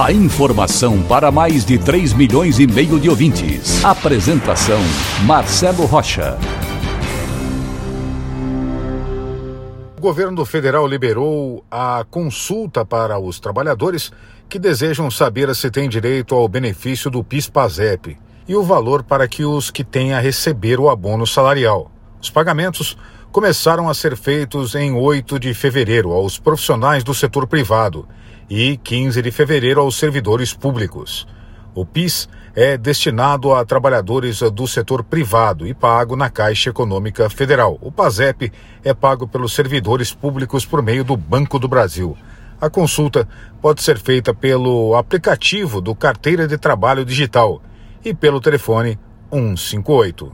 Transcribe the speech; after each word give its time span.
A 0.00 0.10
informação 0.10 1.02
para 1.02 1.30
mais 1.30 1.66
de 1.66 1.78
3 1.78 2.14
milhões 2.14 2.58
e 2.58 2.66
meio 2.66 2.98
de 2.98 3.10
ouvintes. 3.10 3.84
Apresentação 3.84 4.80
Marcelo 5.26 5.84
Rocha. 5.84 6.38
O 9.96 10.00
governo 10.00 10.44
federal 10.46 10.86
liberou 10.86 11.62
a 11.70 12.04
consulta 12.10 12.84
para 12.86 13.18
os 13.20 13.38
trabalhadores 13.38 14.10
que 14.48 14.58
desejam 14.58 15.10
saber 15.10 15.54
se 15.54 15.70
têm 15.70 15.88
direito 15.90 16.34
ao 16.34 16.48
benefício 16.48 17.10
do 17.10 17.22
PIS/PASEP 17.22 18.18
e 18.48 18.56
o 18.56 18.62
valor 18.62 19.02
para 19.02 19.28
que 19.28 19.44
os 19.44 19.70
que 19.70 19.84
têm 19.84 20.14
a 20.14 20.20
receber 20.20 20.80
o 20.80 20.88
abono 20.88 21.26
salarial. 21.26 21.92
Os 22.20 22.30
pagamentos 22.30 22.96
começaram 23.30 23.88
a 23.88 23.94
ser 23.94 24.16
feitos 24.16 24.74
em 24.74 24.92
8 24.92 25.38
de 25.38 25.52
fevereiro 25.52 26.12
aos 26.12 26.38
profissionais 26.38 27.04
do 27.04 27.14
setor 27.14 27.46
privado 27.46 28.08
e 28.54 28.76
15 28.76 29.22
de 29.22 29.30
fevereiro 29.30 29.80
aos 29.80 29.96
servidores 29.96 30.52
públicos. 30.52 31.26
O 31.74 31.86
PIS 31.86 32.28
é 32.54 32.76
destinado 32.76 33.54
a 33.54 33.64
trabalhadores 33.64 34.40
do 34.40 34.68
setor 34.68 35.02
privado 35.02 35.66
e 35.66 35.72
pago 35.72 36.16
na 36.16 36.28
Caixa 36.28 36.68
Econômica 36.68 37.30
Federal. 37.30 37.78
O 37.80 37.90
PASEP 37.90 38.52
é 38.84 38.92
pago 38.92 39.26
pelos 39.26 39.54
servidores 39.54 40.12
públicos 40.12 40.66
por 40.66 40.82
meio 40.82 41.02
do 41.02 41.16
Banco 41.16 41.58
do 41.58 41.66
Brasil. 41.66 42.14
A 42.60 42.68
consulta 42.68 43.26
pode 43.62 43.82
ser 43.82 43.98
feita 43.98 44.34
pelo 44.34 44.96
aplicativo 44.96 45.80
do 45.80 45.94
Carteira 45.94 46.46
de 46.46 46.58
Trabalho 46.58 47.06
Digital 47.06 47.62
e 48.04 48.12
pelo 48.12 48.38
telefone 48.38 48.98
158. 49.32 50.30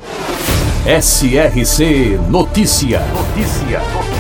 SRC 0.85 2.19
Notícia. 2.29 2.99
Notícia. 2.99 4.18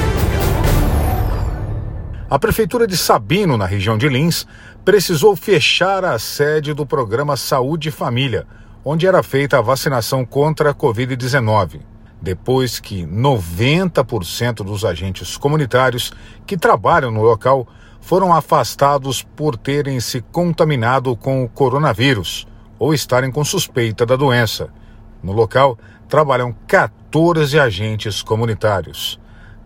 A 2.30 2.38
Prefeitura 2.38 2.86
de 2.86 2.94
Sabino, 2.94 3.56
na 3.56 3.64
região 3.64 3.96
de 3.96 4.06
Lins, 4.06 4.46
precisou 4.84 5.34
fechar 5.34 6.04
a 6.04 6.18
sede 6.18 6.74
do 6.74 6.84
programa 6.84 7.38
Saúde 7.38 7.88
e 7.88 7.92
Família, 7.92 8.46
onde 8.84 9.06
era 9.06 9.22
feita 9.22 9.56
a 9.56 9.62
vacinação 9.62 10.26
contra 10.26 10.68
a 10.68 10.74
Covid-19, 10.74 11.80
depois 12.20 12.80
que 12.80 13.06
90% 13.06 14.56
dos 14.56 14.84
agentes 14.84 15.38
comunitários 15.38 16.12
que 16.46 16.58
trabalham 16.58 17.10
no 17.10 17.22
local 17.22 17.66
foram 17.98 18.34
afastados 18.34 19.22
por 19.22 19.56
terem 19.56 19.98
se 19.98 20.20
contaminado 20.20 21.16
com 21.16 21.42
o 21.42 21.48
coronavírus 21.48 22.46
ou 22.78 22.92
estarem 22.92 23.30
com 23.30 23.42
suspeita 23.42 24.04
da 24.04 24.16
doença. 24.16 24.68
No 25.22 25.32
local 25.32 25.78
trabalham 26.06 26.54
14 26.66 27.58
agentes 27.58 28.20
comunitários. 28.20 29.18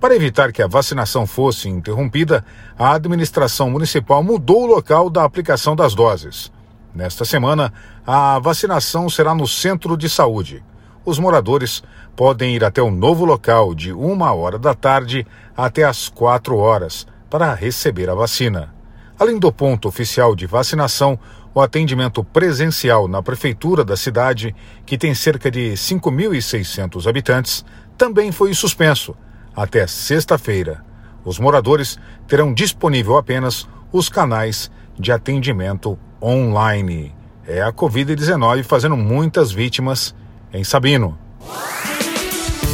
Para 0.02 0.16
evitar 0.16 0.50
que 0.50 0.60
a 0.60 0.66
vacinação 0.66 1.28
fosse 1.28 1.68
interrompida, 1.68 2.44
a 2.76 2.92
administração 2.92 3.70
municipal 3.70 4.20
mudou 4.20 4.64
o 4.64 4.66
local 4.66 5.08
da 5.08 5.22
aplicação 5.22 5.76
das 5.76 5.94
doses. 5.94 6.50
Nesta 6.92 7.24
semana, 7.24 7.72
a 8.04 8.36
vacinação 8.40 9.08
será 9.08 9.32
no 9.32 9.46
centro 9.46 9.96
de 9.96 10.08
saúde. 10.08 10.60
Os 11.04 11.20
moradores 11.20 11.84
podem 12.16 12.56
ir 12.56 12.64
até 12.64 12.82
o 12.82 12.90
novo 12.90 13.24
local 13.24 13.76
de 13.76 13.92
uma 13.92 14.32
hora 14.34 14.58
da 14.58 14.74
tarde 14.74 15.24
até 15.56 15.84
as 15.84 16.08
quatro 16.08 16.56
horas 16.56 17.06
para 17.30 17.54
receber 17.54 18.10
a 18.10 18.14
vacina. 18.16 18.74
Além 19.16 19.38
do 19.38 19.52
ponto 19.52 19.86
oficial 19.86 20.34
de 20.34 20.46
vacinação, 20.48 21.16
o 21.54 21.60
atendimento 21.60 22.24
presencial 22.24 23.06
na 23.06 23.22
prefeitura 23.22 23.84
da 23.84 23.96
cidade, 23.96 24.52
que 24.84 24.98
tem 24.98 25.14
cerca 25.14 25.48
de 25.48 25.74
5.600 25.74 27.08
habitantes, 27.08 27.64
também 27.96 28.32
foi 28.32 28.52
suspenso 28.52 29.14
até 29.54 29.86
sexta-feira. 29.86 30.84
Os 31.24 31.38
moradores 31.38 31.98
terão 32.26 32.52
disponível 32.52 33.16
apenas 33.16 33.68
os 33.92 34.08
canais 34.08 34.70
de 34.98 35.12
atendimento 35.12 35.98
online. 36.20 37.14
É 37.46 37.62
a 37.62 37.72
Covid-19 37.72 38.62
fazendo 38.64 38.96
muitas 38.96 39.52
vítimas 39.52 40.14
em 40.52 40.64
Sabino. 40.64 41.18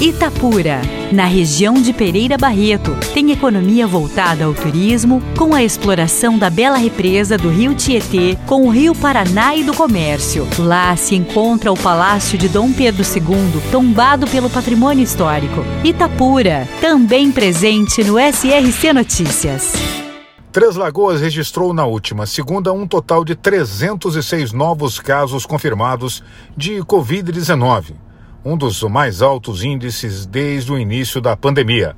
Itapura, 0.01 0.81
na 1.11 1.25
região 1.25 1.75
de 1.75 1.93
Pereira 1.93 2.39
Barreto, 2.39 2.97
tem 3.13 3.33
economia 3.33 3.85
voltada 3.85 4.45
ao 4.45 4.55
turismo, 4.55 5.21
com 5.37 5.53
a 5.53 5.65
exploração 5.65 6.39
da 6.39 6.49
bela 6.49 6.77
represa 6.77 7.37
do 7.37 7.49
Rio 7.49 7.75
Tietê, 7.75 8.39
com 8.47 8.65
o 8.65 8.71
Rio 8.71 8.95
Paraná 8.95 9.57
e 9.57 9.65
do 9.65 9.75
comércio. 9.75 10.47
Lá 10.57 10.95
se 10.95 11.17
encontra 11.17 11.73
o 11.73 11.77
Palácio 11.77 12.39
de 12.39 12.49
Dom 12.49 12.73
Pedro 12.73 13.03
II, 13.03 13.61
tombado 13.73 14.29
pelo 14.29 14.49
patrimônio 14.49 15.03
histórico. 15.03 15.65
Itapura, 15.83 16.69
também 16.81 17.33
presente 17.33 18.05
no 18.05 18.21
SRC 18.21 18.93
Notícias. 18.93 19.73
Três 20.53 20.77
Lagoas 20.77 21.21
registrou 21.21 21.75
na 21.75 21.85
última 21.85 22.25
segunda 22.25 22.73
um 22.73 22.87
total 22.87 23.25
de 23.25 23.35
306 23.35 24.53
novos 24.53 25.01
casos 25.01 25.45
confirmados 25.45 26.23
de 26.57 26.77
Covid-19 26.85 28.08
um 28.45 28.57
dos 28.57 28.83
mais 28.85 29.21
altos 29.21 29.65
índices 29.65 30.25
desde 30.25 30.73
o 30.73 30.79
início 30.79 31.21
da 31.21 31.37
pandemia, 31.37 31.97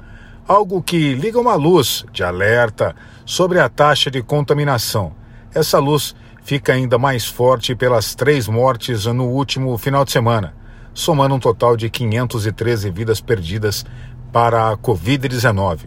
algo 0.49 0.83
que 0.83 1.15
liga 1.15 1.39
uma 1.39 1.55
luz 1.55 2.05
de 2.12 2.25
alerta 2.25 2.95
sobre 3.27 3.61
a 3.61 3.69
taxa 3.69 4.11
de 4.11 4.23
contaminação. 4.23 5.12
Essa 5.55 5.78
luz 5.78 6.15
fica 6.43 6.73
ainda 6.73 6.99
mais 6.99 7.27
forte 7.27 7.75
pelas 7.75 8.15
três 8.15 8.49
mortes 8.49 9.05
no 9.06 9.27
último 9.27 9.77
final 9.77 10.05
de 10.05 10.12
semana, 10.12 10.55
somando 10.95 11.34
um 11.34 11.39
total 11.39 11.77
de 11.77 11.91
513 11.91 12.91
vidas 12.91 13.21
perdidas 13.21 13.84
para 14.33 14.71
a 14.71 14.77
Covid-19. 14.77 15.87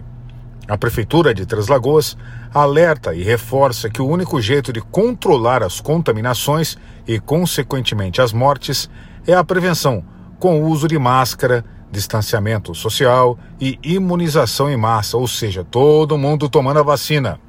A 0.68 0.78
Prefeitura 0.78 1.34
de 1.34 1.46
Três 1.46 1.68
Lagoas 1.68 2.16
alerta 2.54 3.14
e 3.14 3.24
reforça 3.24 3.90
que 3.90 4.02
o 4.02 4.08
único 4.08 4.40
jeito 4.40 4.72
de 4.72 4.80
controlar 4.80 5.64
as 5.64 5.82
contaminações 5.82 6.78
e, 7.06 7.20
consequentemente, 7.20 8.22
as 8.22 8.32
mortes 8.32 8.90
é 9.28 9.34
a 9.34 9.44
prevenção 9.44 10.13
com 10.44 10.62
o 10.62 10.68
uso 10.68 10.90
de 10.90 11.00
máscara, 11.00 11.64
distanciamento 11.90 12.76
social 12.76 13.40
e 13.62 13.80
imunização 13.82 14.70
em 14.70 14.76
massa, 14.76 15.16
ou 15.16 15.26
seja, 15.26 15.64
todo 15.64 16.18
mundo 16.18 16.50
tomando 16.50 16.82
a 16.82 16.84
vacina. 16.84 17.40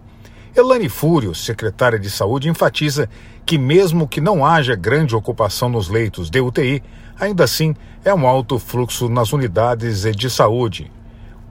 Elane 0.54 0.88
Fúrio, 0.88 1.34
secretária 1.34 1.98
de 1.98 2.08
Saúde, 2.08 2.48
enfatiza 2.48 3.10
que, 3.44 3.58
mesmo 3.58 4.06
que 4.06 4.20
não 4.20 4.46
haja 4.46 4.76
grande 4.76 5.16
ocupação 5.16 5.68
nos 5.68 5.88
leitos 5.88 6.30
de 6.30 6.40
UTI, 6.40 6.84
ainda 7.18 7.42
assim 7.42 7.74
é 8.04 8.14
um 8.14 8.28
alto 8.28 8.60
fluxo 8.60 9.08
nas 9.08 9.32
unidades 9.32 10.02
de 10.14 10.30
saúde, 10.30 10.88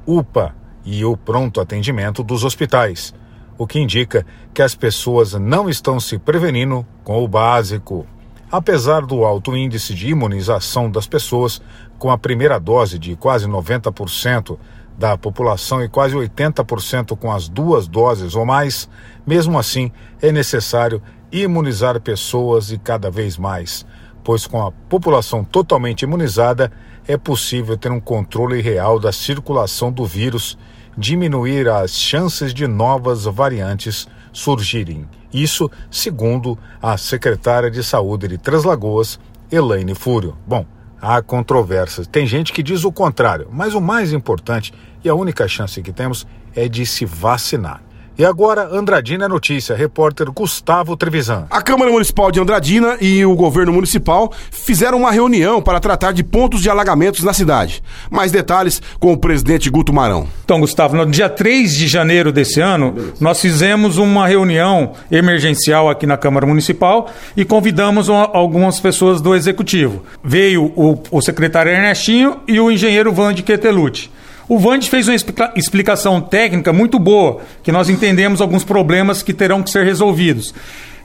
UPA 0.07 0.55
e 0.85 1.03
o 1.03 1.17
pronto 1.17 1.59
atendimento 1.59 2.23
dos 2.23 2.45
hospitais, 2.45 3.13
o 3.57 3.67
que 3.67 3.81
indica 3.81 4.25
que 4.53 4.61
as 4.61 4.75
pessoas 4.75 5.33
não 5.33 5.69
estão 5.69 5.99
se 5.99 6.17
prevenindo 6.17 6.87
com 7.03 7.21
o 7.21 7.27
básico. 7.27 8.07
Apesar 8.53 9.03
do 9.03 9.25
alto 9.25 9.57
índice 9.57 9.95
de 9.95 10.09
imunização 10.09 10.87
das 10.87 11.07
pessoas, 11.07 11.59
com 11.97 12.11
a 12.11 12.19
primeira 12.19 12.59
dose 12.59 12.99
de 12.99 13.15
quase 13.15 13.47
90% 13.47 14.59
da 14.95 15.17
população 15.17 15.83
e 15.83 15.89
quase 15.89 16.13
80% 16.15 17.17
com 17.17 17.31
as 17.31 17.49
duas 17.49 17.87
doses 17.87 18.35
ou 18.35 18.45
mais, 18.45 18.87
mesmo 19.25 19.57
assim 19.57 19.91
é 20.21 20.31
necessário 20.31 21.01
imunizar 21.31 21.99
pessoas 21.99 22.71
e 22.71 22.77
cada 22.77 23.09
vez 23.09 23.39
mais, 23.39 23.87
pois 24.23 24.45
com 24.45 24.61
a 24.63 24.71
população 24.71 25.43
totalmente 25.43 26.03
imunizada 26.03 26.71
é 27.07 27.17
possível 27.17 27.75
ter 27.75 27.91
um 27.91 27.99
controle 27.99 28.61
real 28.61 28.99
da 28.99 29.11
circulação 29.11 29.91
do 29.91 30.05
vírus, 30.05 30.59
diminuir 30.95 31.67
as 31.67 31.89
chances 31.89 32.53
de 32.53 32.67
novas 32.67 33.23
variantes 33.23 34.07
surgirem. 34.31 35.07
Isso 35.33 35.69
segundo 35.89 36.57
a 36.81 36.95
secretária 36.97 37.71
de 37.71 37.83
Saúde 37.83 38.27
de 38.27 38.37
Três 38.37 38.63
Lagoas, 38.63 39.19
Elaine 39.51 39.95
Fúrio. 39.95 40.37
Bom, 40.45 40.65
há 41.01 41.21
controvérsias. 41.21 42.07
Tem 42.07 42.25
gente 42.25 42.53
que 42.53 42.63
diz 42.63 42.83
o 42.83 42.91
contrário, 42.91 43.47
mas 43.51 43.73
o 43.73 43.81
mais 43.81 44.13
importante 44.13 44.73
e 45.03 45.09
a 45.09 45.15
única 45.15 45.47
chance 45.47 45.81
que 45.81 45.91
temos 45.91 46.25
é 46.55 46.67
de 46.69 46.85
se 46.85 47.05
vacinar. 47.05 47.81
E 48.15 48.23
agora, 48.23 48.69
Andradina 48.71 49.25
é 49.25 49.27
Notícia, 49.27 49.75
repórter 49.75 50.31
Gustavo 50.31 50.95
Trevisan. 50.95 51.47
A 51.49 51.63
Câmara 51.63 51.91
Municipal 51.91 52.31
de 52.31 52.39
Andradina 52.39 52.95
e 53.01 53.25
o 53.25 53.35
governo 53.35 53.73
municipal 53.73 54.31
fizeram 54.51 54.99
uma 54.99 55.11
reunião 55.11 55.59
para 55.59 55.79
tratar 55.79 56.11
de 56.11 56.23
pontos 56.23 56.61
de 56.61 56.69
alagamentos 56.69 57.23
na 57.23 57.33
cidade. 57.33 57.81
Mais 58.11 58.31
detalhes 58.31 58.79
com 58.99 59.11
o 59.11 59.17
presidente 59.17 59.67
Guto 59.67 59.91
Marão. 59.91 60.27
Então, 60.45 60.59
Gustavo, 60.59 60.95
no 60.95 61.07
dia 61.07 61.27
3 61.27 61.75
de 61.75 61.87
janeiro 61.87 62.31
desse 62.31 62.61
ano, 62.61 63.13
nós 63.19 63.41
fizemos 63.41 63.97
uma 63.97 64.27
reunião 64.27 64.91
emergencial 65.09 65.89
aqui 65.89 66.05
na 66.05 66.15
Câmara 66.15 66.45
Municipal 66.45 67.09
e 67.35 67.43
convidamos 67.43 68.09
algumas 68.09 68.79
pessoas 68.79 69.21
do 69.21 69.33
Executivo. 69.33 70.03
Veio 70.23 70.71
o, 70.75 71.01
o 71.09 71.19
secretário 71.19 71.71
Ernestinho 71.71 72.41
e 72.47 72.59
o 72.59 72.69
engenheiro 72.69 73.11
Vande 73.11 73.41
Ketelucci. 73.41 74.11
O 74.53 74.59
Vande 74.59 74.87
fez 74.87 75.07
uma 75.07 75.15
explicação 75.55 76.21
técnica 76.21 76.71
muito 76.71 76.99
boa, 76.99 77.41
que 77.63 77.71
nós 77.71 77.89
entendemos 77.89 78.39
alguns 78.39 78.63
problemas 78.63 79.23
que 79.23 79.33
terão 79.33 79.63
que 79.63 79.71
ser 79.71 79.83
resolvidos. 79.83 80.53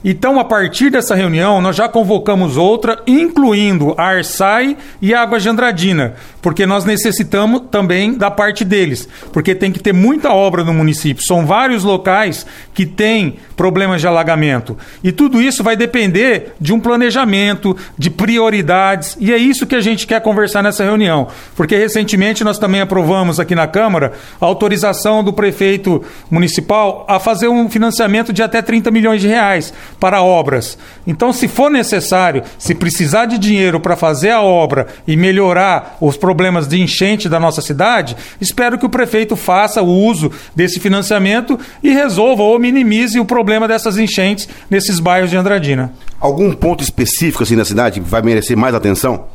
Então, 0.03 0.39
a 0.39 0.45
partir 0.45 0.89
dessa 0.89 1.13
reunião, 1.13 1.61
nós 1.61 1.75
já 1.75 1.89
convocamos 1.89 2.55
outra, 2.55 3.01
incluindo 3.05 3.93
a 3.97 4.03
Arsai 4.03 4.77
e 5.01 5.13
a 5.13 5.21
Água 5.21 5.39
de 5.39 5.49
Andradina, 5.49 6.13
porque 6.41 6.65
nós 6.65 6.85
necessitamos 6.85 7.63
também 7.69 8.13
da 8.13 8.31
parte 8.31 8.63
deles, 8.63 9.09
porque 9.33 9.53
tem 9.53 9.73
que 9.73 9.79
ter 9.79 9.93
muita 9.93 10.31
obra 10.31 10.63
no 10.63 10.73
município. 10.73 11.25
São 11.25 11.45
vários 11.45 11.83
locais 11.83 12.45
que 12.73 12.85
têm 12.85 13.35
problemas 13.57 13.99
de 13.99 14.07
alagamento. 14.07 14.77
E 15.03 15.11
tudo 15.11 15.41
isso 15.41 15.63
vai 15.63 15.75
depender 15.75 16.53
de 16.61 16.71
um 16.71 16.79
planejamento, 16.79 17.75
de 17.97 18.09
prioridades, 18.09 19.17
e 19.19 19.33
é 19.33 19.37
isso 19.37 19.67
que 19.67 19.75
a 19.75 19.81
gente 19.81 20.07
quer 20.07 20.21
conversar 20.21 20.63
nessa 20.63 20.83
reunião. 20.83 21.27
Porque 21.57 21.75
recentemente 21.75 22.41
nós 22.41 22.57
também 22.57 22.79
aprovamos 22.79 23.37
aqui 23.37 23.53
na 23.53 23.67
Câmara 23.67 24.13
a 24.39 24.45
autorização 24.45 25.21
do 25.21 25.33
prefeito 25.33 26.01
municipal 26.31 27.05
a 27.09 27.19
fazer 27.19 27.49
um 27.49 27.69
financiamento 27.69 28.31
de 28.31 28.41
até 28.41 28.61
30 28.61 28.89
milhões 28.91 29.19
de 29.19 29.27
reais 29.27 29.73
para 29.99 30.21
obras. 30.21 30.77
Então, 31.07 31.31
se 31.31 31.47
for 31.47 31.71
necessário, 31.71 32.43
se 32.57 32.75
precisar 32.75 33.25
de 33.25 33.37
dinheiro 33.37 33.79
para 33.79 33.95
fazer 33.95 34.31
a 34.31 34.41
obra 34.41 34.87
e 35.07 35.15
melhorar 35.15 35.97
os 36.01 36.17
problemas 36.17 36.67
de 36.67 36.81
enchente 36.81 37.29
da 37.29 37.39
nossa 37.39 37.61
cidade, 37.61 38.15
espero 38.39 38.77
que 38.77 38.85
o 38.85 38.89
prefeito 38.89 39.35
faça 39.35 39.81
o 39.81 39.87
uso 39.87 40.31
desse 40.55 40.79
financiamento 40.79 41.59
e 41.81 41.91
resolva 41.91 42.43
ou 42.43 42.59
minimize 42.59 43.19
o 43.19 43.25
problema 43.25 43.67
dessas 43.67 43.97
enchentes 43.97 44.47
nesses 44.69 44.99
bairros 44.99 45.29
de 45.29 45.37
Andradina. 45.37 45.93
Algum 46.19 46.51
ponto 46.53 46.83
específico 46.83 47.43
assim 47.43 47.55
na 47.55 47.65
cidade 47.65 47.99
vai 47.99 48.21
merecer 48.21 48.57
mais 48.57 48.75
atenção? 48.75 49.25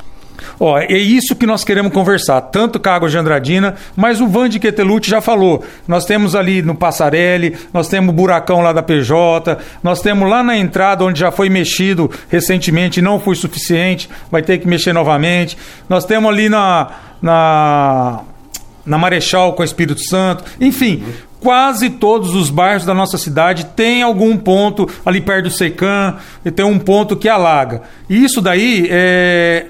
Ó, 0.58 0.78
é 0.78 0.92
isso 0.92 1.34
que 1.36 1.46
nós 1.46 1.64
queremos 1.64 1.92
conversar, 1.92 2.40
tanto 2.40 2.78
com 2.78 2.88
a 2.88 2.94
Água 2.94 3.08
de 3.08 3.16
Andradina, 3.16 3.74
mas 3.96 4.20
o 4.20 4.26
Van 4.26 4.48
de 4.48 4.58
Quetelucci 4.58 5.10
já 5.10 5.20
falou. 5.20 5.64
Nós 5.86 6.04
temos 6.04 6.34
ali 6.34 6.62
no 6.62 6.74
Passarelli, 6.74 7.56
nós 7.72 7.88
temos 7.88 8.10
o 8.10 8.12
buracão 8.12 8.60
lá 8.60 8.72
da 8.72 8.82
PJ, 8.82 9.58
nós 9.82 10.00
temos 10.00 10.28
lá 10.28 10.42
na 10.42 10.56
entrada 10.56 11.04
onde 11.04 11.20
já 11.20 11.30
foi 11.30 11.48
mexido 11.48 12.10
recentemente 12.28 13.00
não 13.00 13.20
foi 13.20 13.34
suficiente, 13.34 14.08
vai 14.30 14.42
ter 14.42 14.58
que 14.58 14.66
mexer 14.66 14.92
novamente. 14.92 15.56
Nós 15.88 16.04
temos 16.04 16.30
ali 16.30 16.48
na, 16.48 16.90
na, 17.20 18.20
na 18.84 18.98
Marechal 18.98 19.52
com 19.52 19.62
o 19.62 19.64
Espírito 19.64 20.00
Santo, 20.00 20.44
enfim. 20.60 21.04
Quase 21.40 21.90
todos 21.90 22.34
os 22.34 22.48
bairros 22.48 22.86
da 22.86 22.94
nossa 22.94 23.18
cidade 23.18 23.66
têm 23.66 24.02
algum 24.02 24.34
ponto 24.34 24.88
ali 25.04 25.20
perto 25.20 25.44
do 25.44 25.50
Secam, 25.50 26.16
e 26.42 26.50
tem 26.50 26.64
um 26.64 26.78
ponto 26.78 27.16
que 27.16 27.28
alaga. 27.28 27.82
Isso 28.08 28.40
daí 28.40 28.88
é, 28.90 29.66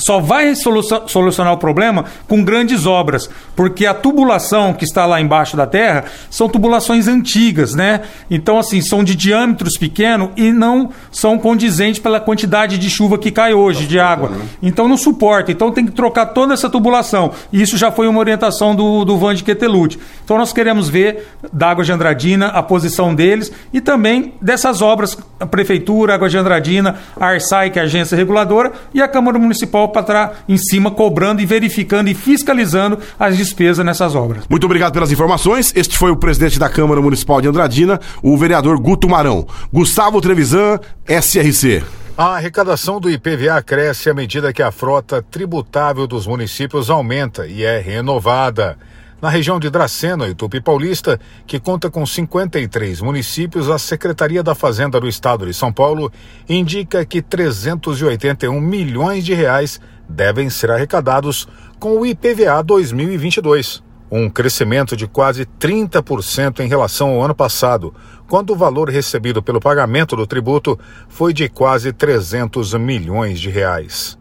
só 0.00 0.20
vai 0.20 0.54
solucionar 0.54 1.52
o 1.52 1.58
problema 1.58 2.04
com 2.28 2.44
grandes 2.44 2.86
obras, 2.86 3.28
porque 3.54 3.86
a 3.86 3.94
tubulação 3.94 4.72
que 4.72 4.84
está 4.84 5.06
lá 5.06 5.20
embaixo 5.20 5.56
da 5.56 5.66
terra 5.66 6.04
são 6.30 6.48
tubulações 6.48 7.06
antigas, 7.06 7.74
né? 7.74 8.02
Então, 8.30 8.58
assim, 8.58 8.80
são 8.80 9.04
de 9.04 9.14
diâmetros 9.14 9.76
pequenos 9.76 10.30
e 10.36 10.52
não 10.52 10.90
são 11.10 11.38
condizentes 11.38 12.00
pela 12.00 12.20
quantidade 12.20 12.78
de 12.78 12.90
chuva 12.90 13.18
que 13.18 13.30
cai 13.30 13.54
hoje, 13.54 13.86
de 13.86 13.98
água. 13.98 14.32
Então, 14.62 14.88
não 14.88 14.96
suporta. 14.96 15.52
Então, 15.52 15.70
tem 15.70 15.86
que 15.86 15.92
trocar 15.92 16.26
toda 16.26 16.54
essa 16.54 16.70
tubulação. 16.70 17.32
E 17.52 17.60
isso 17.60 17.76
já 17.76 17.90
foi 17.90 18.08
uma 18.08 18.20
orientação 18.20 18.74
do, 18.74 19.04
do 19.04 19.18
Van 19.18 19.34
de 19.34 19.44
Quetelude. 19.44 19.98
Então, 20.24 20.38
nós 20.38 20.52
queremos 20.52 20.88
ver 20.88 21.28
da 21.52 21.70
Água 21.70 21.84
de 21.84 21.92
Andradina 21.92 22.48
a 22.48 22.62
posição 22.62 23.14
deles 23.14 23.52
e 23.72 23.80
também 23.80 24.34
dessas 24.40 24.82
obras, 24.82 25.16
a 25.38 25.46
Prefeitura, 25.46 26.14
Água 26.14 26.28
de 26.28 26.38
Andradina, 26.38 26.96
a 27.18 27.26
Arsai, 27.26 27.70
que 27.70 27.78
é 27.78 27.82
a 27.82 27.84
agência 27.84 28.16
reguladora, 28.16 28.72
e 28.94 29.02
a 29.02 29.08
Câmara 29.08 29.38
Municipal 29.38 29.88
para 29.90 30.02
estar 30.02 30.44
em 30.48 30.56
cima 30.56 30.90
cobrando 30.90 31.40
e 31.40 31.46
verificando 31.46 32.08
e 32.08 32.14
fiscalizando 32.14 32.98
as 33.18 33.36
despesas 33.36 33.84
nessas 33.84 34.14
obras. 34.14 34.44
Muito 34.48 34.64
obrigado 34.64 34.92
pelas 34.92 35.12
informações. 35.12 35.72
Este 35.74 35.96
foi 35.98 36.10
o 36.10 36.16
presidente 36.16 36.58
da 36.58 36.68
Câmara 36.68 37.00
Municipal 37.00 37.40
de 37.40 37.48
Andradina, 37.48 38.00
o 38.22 38.36
vereador 38.36 38.78
Guto 38.78 39.08
Marão. 39.08 39.46
Gustavo 39.72 40.20
Trevisan, 40.20 40.78
SRC. 41.06 41.82
A 42.16 42.36
arrecadação 42.36 43.00
do 43.00 43.10
IPVA 43.10 43.62
cresce 43.62 44.10
à 44.10 44.14
medida 44.14 44.52
que 44.52 44.62
a 44.62 44.70
frota 44.70 45.22
tributável 45.22 46.06
dos 46.06 46.26
municípios 46.26 46.90
aumenta 46.90 47.46
e 47.46 47.64
é 47.64 47.78
renovada. 47.78 48.76
Na 49.20 49.28
região 49.28 49.60
de 49.60 49.68
Dracena 49.68 50.28
e 50.28 50.34
Tupi 50.34 50.62
Paulista, 50.62 51.20
que 51.46 51.60
conta 51.60 51.90
com 51.90 52.06
53 52.06 53.02
municípios, 53.02 53.68
a 53.68 53.78
Secretaria 53.78 54.42
da 54.42 54.54
Fazenda 54.54 54.98
do 54.98 55.06
Estado 55.06 55.44
de 55.44 55.52
São 55.52 55.70
Paulo 55.70 56.10
indica 56.48 57.04
que 57.04 57.20
381 57.20 58.58
milhões 58.58 59.22
de 59.22 59.34
reais 59.34 59.78
devem 60.08 60.48
ser 60.48 60.70
arrecadados 60.70 61.46
com 61.78 61.98
o 61.98 62.06
IPVA 62.06 62.62
2022, 62.62 63.82
um 64.10 64.30
crescimento 64.30 64.96
de 64.96 65.06
quase 65.06 65.44
30% 65.44 66.60
em 66.60 66.68
relação 66.68 67.10
ao 67.10 67.22
ano 67.22 67.34
passado, 67.34 67.94
quando 68.26 68.54
o 68.54 68.56
valor 68.56 68.88
recebido 68.88 69.42
pelo 69.42 69.60
pagamento 69.60 70.16
do 70.16 70.26
tributo 70.26 70.78
foi 71.08 71.34
de 71.34 71.46
quase 71.46 71.92
300 71.92 72.72
milhões 72.74 73.38
de 73.38 73.50
reais. 73.50 74.19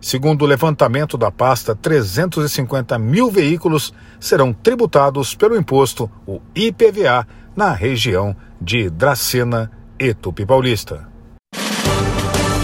Segundo 0.00 0.42
o 0.42 0.46
levantamento 0.46 1.18
da 1.18 1.30
pasta, 1.30 1.74
350 1.74 2.98
mil 2.98 3.30
veículos 3.30 3.92
serão 4.18 4.52
tributados 4.52 5.34
pelo 5.34 5.56
imposto, 5.56 6.10
o 6.26 6.40
IPVA, 6.54 7.26
na 7.54 7.72
região 7.72 8.34
de 8.60 8.88
Dracena 8.88 9.70
e 9.98 10.14
Tupi 10.14 10.46
Paulista. 10.46 11.09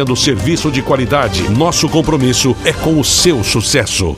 oferecendo 0.00 0.16
serviço 0.16 0.70
de 0.70 0.82
qualidade. 0.82 1.48
Nosso 1.50 1.88
compromisso 1.88 2.56
é 2.64 2.72
com 2.72 2.98
o 2.98 3.04
seu 3.04 3.44
sucesso. 3.44 4.16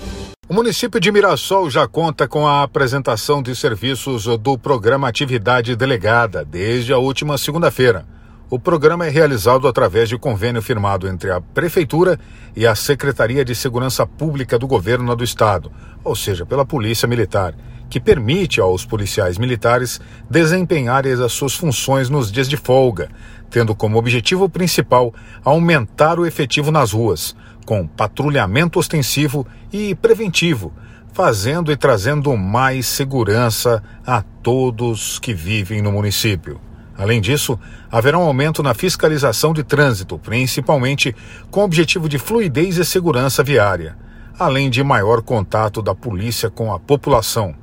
O 0.49 0.55
município 0.55 1.01
de 1.01 1.11
Mirassol 1.11 1.71
já 1.71 1.89
conta 1.89 2.29
com 2.29 2.47
a 2.47 2.63
apresentação 2.63 3.43
de 3.43 3.55
serviços 3.57 4.25
do 4.39 4.59
programa 4.59 5.09
Atividade 5.09 5.75
Delegada 5.75 6.45
desde 6.45 6.93
a 6.93 6.99
última 6.99 7.39
segunda-feira. 7.39 8.05
O 8.51 8.59
programa 8.59 9.07
é 9.07 9.09
realizado 9.09 9.67
através 9.67 10.11
de 10.11 10.19
convênio 10.19 10.61
firmado 10.61 11.09
entre 11.09 11.31
a 11.31 11.41
Prefeitura 11.41 12.19
e 12.55 12.67
a 12.67 12.75
Secretaria 12.75 13.45
de 13.45 13.55
Segurança 13.55 14.07
Pública 14.07 14.59
do 14.59 14.67
Governo 14.67 15.17
do 15.17 15.25
Estado, 15.25 15.73
ou 16.05 16.15
seja, 16.15 16.45
pela 16.45 16.67
Polícia 16.67 17.09
Militar, 17.09 17.55
que 17.93 18.01
permite 18.01 18.59
aos 18.59 18.87
policiais 18.87 19.37
militares 19.37 20.01
desempenharem 20.31 21.13
as 21.13 21.31
suas 21.31 21.55
funções 21.55 22.09
nos 22.09 22.33
dias 22.33 22.49
de 22.49 22.57
folga, 22.57 23.11
tendo 23.51 23.75
como 23.75 23.99
objetivo 23.99 24.49
principal 24.49 25.13
aumentar 25.45 26.19
o 26.19 26.25
efetivo 26.25 26.71
nas 26.71 26.93
ruas, 26.93 27.37
com 27.67 27.87
patrulhamento 27.87 28.79
ostensivo 28.79 29.47
e 29.71 29.95
preventivo, 29.95 30.73
fazendo 31.13 31.71
e 31.71 31.77
trazendo 31.77 32.35
mais 32.35 32.87
segurança 32.87 33.83
a 34.07 34.23
todos 34.43 35.19
que 35.19 35.35
vivem 35.35 35.83
no 35.83 35.93
município. 35.93 36.59
Além 36.97 37.21
disso, 37.21 37.61
haverá 37.91 38.19
um 38.19 38.23
aumento 38.23 38.63
na 38.63 38.73
fiscalização 38.73 39.53
de 39.53 39.63
trânsito, 39.63 40.19
principalmente 40.19 41.15
com 41.51 41.61
o 41.61 41.65
objetivo 41.65 42.09
de 42.09 42.19
fluidez 42.19 42.79
e 42.79 42.87
segurança 42.87 43.45
viária, 43.45 43.99
além 44.39 44.71
de 44.71 44.83
maior 44.83 45.21
contato 45.21 45.83
da 45.83 45.95
polícia 45.95 46.49
com 46.49 46.73
a 46.73 46.81
população. 46.81 47.61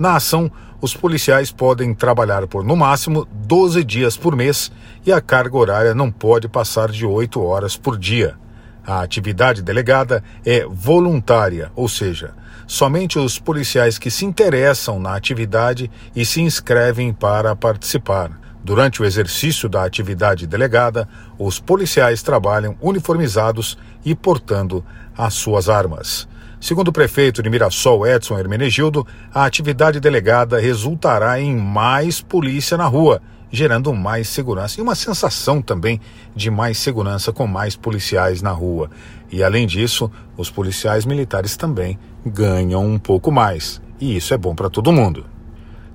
Na 0.00 0.16
ação, 0.16 0.50
os 0.80 0.96
policiais 0.96 1.52
podem 1.52 1.92
trabalhar 1.92 2.46
por 2.46 2.64
no 2.64 2.74
máximo 2.74 3.28
12 3.30 3.84
dias 3.84 4.16
por 4.16 4.34
mês 4.34 4.72
e 5.04 5.12
a 5.12 5.20
carga 5.20 5.58
horária 5.58 5.94
não 5.94 6.10
pode 6.10 6.48
passar 6.48 6.90
de 6.90 7.04
8 7.04 7.38
horas 7.38 7.76
por 7.76 7.98
dia. 7.98 8.34
A 8.82 9.02
atividade 9.02 9.60
delegada 9.60 10.24
é 10.42 10.64
voluntária, 10.64 11.70
ou 11.76 11.86
seja, 11.86 12.32
somente 12.66 13.18
os 13.18 13.38
policiais 13.38 13.98
que 13.98 14.10
se 14.10 14.24
interessam 14.24 14.98
na 14.98 15.14
atividade 15.14 15.90
e 16.16 16.24
se 16.24 16.40
inscrevem 16.40 17.12
para 17.12 17.54
participar. 17.54 18.30
Durante 18.64 19.02
o 19.02 19.04
exercício 19.04 19.68
da 19.68 19.84
atividade 19.84 20.46
delegada, 20.46 21.06
os 21.38 21.60
policiais 21.60 22.22
trabalham 22.22 22.74
uniformizados 22.80 23.76
e 24.02 24.14
portando 24.14 24.82
as 25.14 25.34
suas 25.34 25.68
armas. 25.68 26.26
Segundo 26.60 26.88
o 26.88 26.92
prefeito 26.92 27.42
de 27.42 27.48
Mirassol, 27.48 28.06
Edson 28.06 28.38
Hermenegildo, 28.38 29.06
a 29.32 29.46
atividade 29.46 29.98
delegada 29.98 30.60
resultará 30.60 31.40
em 31.40 31.56
mais 31.56 32.20
polícia 32.20 32.76
na 32.76 32.84
rua, 32.84 33.22
gerando 33.50 33.94
mais 33.94 34.28
segurança 34.28 34.78
e 34.78 34.82
uma 34.82 34.94
sensação 34.94 35.62
também 35.62 35.98
de 36.36 36.50
mais 36.50 36.76
segurança 36.76 37.32
com 37.32 37.46
mais 37.46 37.76
policiais 37.76 38.42
na 38.42 38.50
rua. 38.50 38.90
E 39.32 39.42
além 39.42 39.66
disso, 39.66 40.10
os 40.36 40.50
policiais 40.50 41.06
militares 41.06 41.56
também 41.56 41.98
ganham 42.26 42.84
um 42.84 42.98
pouco 42.98 43.32
mais. 43.32 43.80
E 43.98 44.14
isso 44.14 44.34
é 44.34 44.36
bom 44.36 44.54
para 44.54 44.68
todo 44.68 44.92
mundo. 44.92 45.24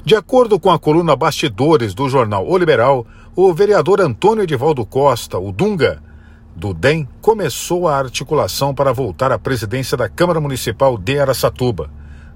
De 0.03 0.15
acordo 0.15 0.60
com 0.60 0.72
a 0.72 0.79
coluna 0.79 1.15
Bastidores 1.15 1.93
do 1.93 2.10
jornal 2.10 2.43
O 2.48 2.57
Liberal, 2.57 3.05
o 3.36 3.53
vereador 3.53 4.01
Antônio 4.01 4.43
Edivaldo 4.43 4.84
Costa, 4.84 5.38
o 5.38 5.51
Dunga, 5.51 6.01
do 6.56 6.74
DEM 6.74 7.08
começou 7.22 7.88
a 7.88 7.98
articulação 7.98 8.74
para 8.74 8.94
voltar 8.94 9.32
à 9.32 9.38
presidência 9.38 9.98
da 9.98 10.08
Câmara 10.08 10.40
Municipal 10.40 10.98
de 10.98 11.20
Aracatuba. 11.20 11.90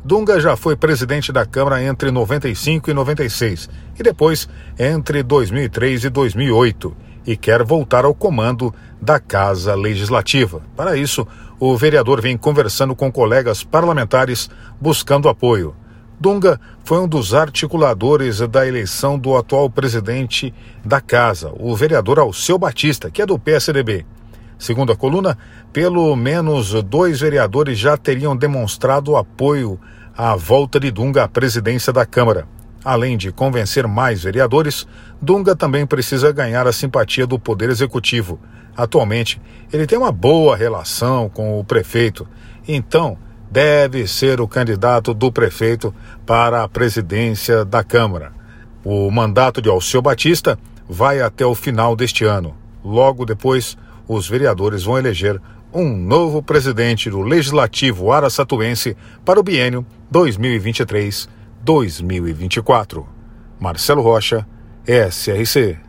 Dunga 0.04 0.40
já 0.40 0.56
foi 0.56 0.76
presidente 0.76 1.32
da 1.32 1.46
Câmara 1.46 1.84
entre 1.84 2.12
95 2.12 2.90
e 2.90 2.94
96 2.94 3.70
e 4.00 4.04
depois 4.04 4.48
entre 4.78 5.24
2003 5.24 6.06
e 6.06 6.10
2008 6.10 6.96
e 7.28 7.36
quer 7.36 7.64
voltar 7.64 8.06
ao 8.06 8.16
comando 8.16 8.74
da 9.02 9.20
Casa 9.20 9.76
Legislativa. 9.76 10.62
Para 10.76 10.96
isso, 10.98 11.28
o 11.60 11.76
vereador 11.76 12.22
vem 12.22 12.38
conversando 12.38 12.96
com 12.96 13.12
colegas 13.12 13.64
parlamentares 13.64 14.50
buscando 14.80 15.30
apoio. 15.30 15.76
Dunga 16.20 16.60
foi 16.84 17.00
um 17.00 17.08
dos 17.08 17.34
articuladores 17.34 18.40
da 18.40 18.68
eleição 18.68 19.18
do 19.18 19.38
atual 19.38 19.70
presidente 19.70 20.54
da 20.84 21.00
Casa, 21.00 21.54
o 21.58 21.74
vereador 21.74 22.20
Alceu 22.20 22.58
Batista, 22.58 23.10
que 23.10 23.22
é 23.22 23.26
do 23.26 23.40
PSDB. 23.40 24.06
Segundo 24.58 24.92
a 24.92 24.98
coluna, 24.98 25.38
pelo 25.72 26.14
menos 26.18 26.74
dois 26.84 27.22
vereadores 27.22 27.80
já 27.80 27.96
teriam 27.96 28.36
demonstrado 28.36 29.16
apoio 29.16 29.80
à 30.18 30.36
volta 30.36 30.78
de 30.78 30.92
Dunga 30.92 31.24
à 31.24 31.28
presidência 31.30 31.94
da 31.94 32.06
Câmara. 32.06 32.46
Além 32.84 33.16
de 33.16 33.32
convencer 33.32 33.88
mais 33.88 34.24
vereadores, 34.24 34.86
Dunga 35.22 35.56
também 35.56 35.86
precisa 35.86 36.34
ganhar 36.34 36.68
a 36.68 36.74
simpatia 36.74 37.26
do 37.26 37.40
Poder 37.40 37.70
Executivo. 37.70 38.42
Atualmente, 38.76 39.42
ele 39.72 39.88
tem 39.88 39.98
uma 39.98 40.12
boa 40.12 40.58
relação 40.58 41.30
com 41.30 41.58
o 41.58 41.64
prefeito, 41.64 42.28
então 42.68 43.18
deve 43.50 44.06
ser 44.08 44.40
o 44.40 44.48
candidato 44.48 45.12
do 45.14 45.30
prefeito 45.32 45.94
para 46.26 46.64
a 46.64 46.70
presidência 46.70 47.66
da 47.66 47.84
Câmara. 47.84 48.32
O 48.84 49.10
mandato 49.10 49.62
de 49.62 49.70
Alceu 49.70 50.02
Batista 50.02 50.60
vai 50.88 51.22
até 51.22 51.46
o 51.46 51.56
final 51.56 51.96
deste 51.96 52.26
ano. 52.26 52.56
Logo 52.84 53.26
depois, 53.26 53.78
os 54.08 54.28
vereadores 54.28 54.84
vão 54.84 54.98
eleger 54.98 55.40
um 55.74 55.96
novo 55.96 56.42
presidente 56.42 57.10
do 57.10 57.22
Legislativo 57.22 58.12
Araçatuense 58.12 58.98
para 59.24 59.40
o 59.40 59.44
biênio 59.44 59.86
2023-2024. 60.12 63.06
Marcelo 63.60 64.02
Rocha, 64.02 64.48
SRC. 64.88 65.89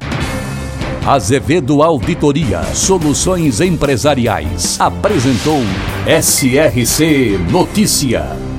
Azevedo 1.06 1.82
Auditoria 1.82 2.62
Soluções 2.74 3.60
Empresariais 3.60 4.78
apresentou 4.78 5.62
SRC 6.06 7.38
Notícia. 7.50 8.49